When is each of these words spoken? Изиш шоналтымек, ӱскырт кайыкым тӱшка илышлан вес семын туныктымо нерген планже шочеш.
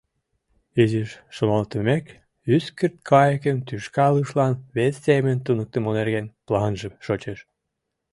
Изиш 0.81 1.11
шоналтымек, 1.35 2.05
ӱскырт 2.55 2.95
кайыкым 3.09 3.57
тӱшка 3.67 4.05
илышлан 4.11 4.53
вес 4.75 4.95
семын 5.05 5.37
туныктымо 5.45 5.89
нерген 5.97 6.25
планже 6.47 6.89
шочеш. 7.05 7.39